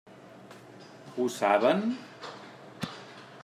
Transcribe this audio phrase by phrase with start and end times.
[1.17, 1.85] Ho saben?